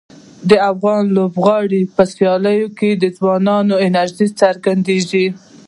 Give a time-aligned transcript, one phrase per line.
[0.49, 5.25] د افغان لوبغاړو په سیالیو کې د ځوانانو انرژي څرګندیږي.